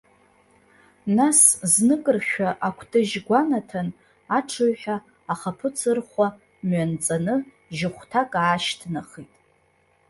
Нас 1.17 1.39
зныкыршәа 1.71 2.49
акәтыжь 2.67 3.15
гәанаҭан, 3.27 3.87
аҽыҩҳәа 4.37 4.95
ахаԥыц-ырхәа 5.31 6.27
мҩанҵаны, 6.67 7.35
жьыхәҭак 7.77 8.31
аашьҭнахит. 8.41 9.31